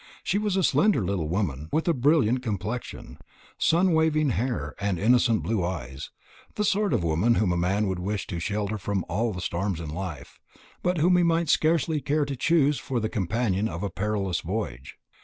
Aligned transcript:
She 0.23 0.39
was 0.39 0.55
a 0.57 0.63
slender 0.63 1.05
little 1.05 1.29
woman, 1.29 1.69
with 1.71 1.87
a 1.87 1.93
brilliant 1.93 2.41
complexion, 2.41 3.19
sunny 3.59 3.93
waving 3.93 4.31
hair, 4.31 4.73
and 4.79 4.97
innocent 4.97 5.43
blue 5.43 5.63
eyes; 5.63 6.09
the 6.55 6.63
sort 6.63 6.91
of 6.91 7.03
woman 7.03 7.35
whom 7.35 7.51
a 7.51 7.55
man 7.55 7.85
would 7.87 7.99
wish 7.99 8.25
to 8.25 8.39
shelter 8.39 8.79
from 8.79 9.05
all 9.07 9.31
the 9.31 9.41
storms 9.41 9.79
of 9.79 9.91
life, 9.91 10.39
but 10.81 10.97
whom 10.97 11.17
he 11.17 11.21
might 11.23 11.49
scarcely 11.49 12.01
care 12.01 12.25
to 12.25 12.35
choose 12.35 12.79
for 12.79 12.99
the 12.99 13.09
companion 13.09 13.67
of 13.69 13.83
a 13.83 13.91
perilous 13.91 14.39
voyage. 14.39 14.95